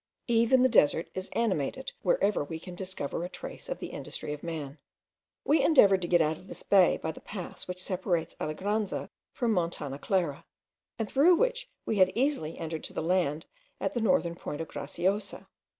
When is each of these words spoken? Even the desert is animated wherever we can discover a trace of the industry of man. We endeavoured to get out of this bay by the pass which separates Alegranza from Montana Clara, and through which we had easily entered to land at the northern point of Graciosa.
Even 0.25 0.63
the 0.63 0.67
desert 0.67 1.11
is 1.13 1.29
animated 1.33 1.91
wherever 2.01 2.43
we 2.43 2.59
can 2.59 2.73
discover 2.73 3.23
a 3.23 3.29
trace 3.29 3.69
of 3.69 3.77
the 3.77 3.91
industry 3.91 4.33
of 4.33 4.41
man. 4.41 4.79
We 5.45 5.61
endeavoured 5.61 6.01
to 6.01 6.07
get 6.07 6.23
out 6.23 6.37
of 6.37 6.47
this 6.47 6.63
bay 6.63 6.97
by 6.97 7.11
the 7.11 7.21
pass 7.21 7.67
which 7.67 7.83
separates 7.83 8.35
Alegranza 8.41 9.11
from 9.31 9.51
Montana 9.53 9.99
Clara, 9.99 10.43
and 10.97 11.07
through 11.07 11.35
which 11.35 11.69
we 11.85 11.97
had 11.97 12.11
easily 12.15 12.57
entered 12.57 12.83
to 12.85 12.99
land 12.99 13.45
at 13.79 13.93
the 13.93 14.01
northern 14.01 14.33
point 14.33 14.59
of 14.59 14.67
Graciosa. 14.69 15.45